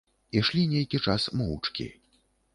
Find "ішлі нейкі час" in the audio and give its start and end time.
0.39-1.29